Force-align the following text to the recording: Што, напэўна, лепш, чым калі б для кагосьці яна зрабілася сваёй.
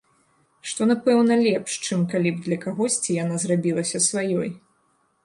Што, 0.69 0.81
напэўна, 0.91 1.35
лепш, 1.47 1.71
чым 1.87 2.01
калі 2.13 2.29
б 2.37 2.41
для 2.47 2.57
кагосьці 2.65 3.19
яна 3.23 3.39
зрабілася 3.45 3.97
сваёй. 4.09 4.49